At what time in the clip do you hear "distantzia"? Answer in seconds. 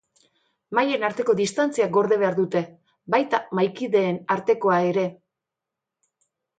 1.41-1.87